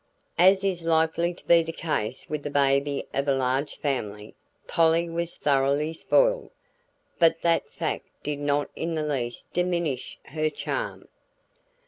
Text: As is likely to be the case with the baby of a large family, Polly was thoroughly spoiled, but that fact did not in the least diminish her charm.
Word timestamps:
As 0.39 0.63
is 0.63 0.81
likely 0.83 1.31
to 1.31 1.45
be 1.45 1.61
the 1.61 1.71
case 1.71 2.27
with 2.27 2.41
the 2.41 2.49
baby 2.49 3.05
of 3.13 3.27
a 3.27 3.35
large 3.35 3.77
family, 3.77 4.33
Polly 4.65 5.07
was 5.07 5.35
thoroughly 5.35 5.93
spoiled, 5.93 6.49
but 7.19 7.43
that 7.43 7.69
fact 7.71 8.09
did 8.23 8.39
not 8.39 8.71
in 8.75 8.95
the 8.95 9.03
least 9.05 9.53
diminish 9.53 10.17
her 10.29 10.49
charm. 10.49 11.07